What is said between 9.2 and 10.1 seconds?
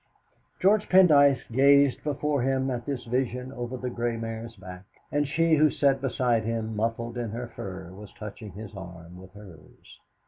with hers.